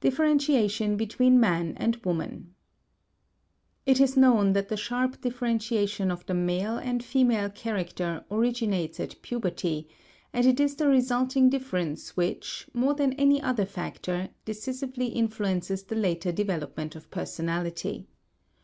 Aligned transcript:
DIFFERENTIATION 0.00 0.96
BETWEEN 0.96 1.40
MAN 1.40 1.74
AND 1.76 1.96
WOMAN 2.04 2.54
It 3.84 3.98
is 4.00 4.16
known 4.16 4.52
that 4.52 4.68
the 4.68 4.76
sharp 4.76 5.20
differentiation 5.22 6.12
of 6.12 6.24
the 6.26 6.34
male 6.34 6.76
and 6.78 7.02
female 7.04 7.50
character 7.50 8.24
originates 8.30 9.00
at 9.00 9.20
puberty, 9.22 9.88
and 10.32 10.46
it 10.46 10.60
is 10.60 10.76
the 10.76 10.86
resulting 10.86 11.50
difference 11.50 12.16
which, 12.16 12.68
more 12.72 12.94
than 12.94 13.12
any 13.14 13.42
other 13.42 13.66
factor, 13.66 14.28
decisively 14.44 15.06
influences 15.06 15.82
the 15.82 15.96
later 15.96 16.30
development 16.30 16.94
of 16.94 17.10
personality. 17.10 18.06